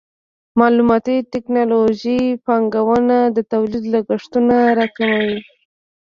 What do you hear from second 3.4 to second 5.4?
تولید لګښتونه راکموي.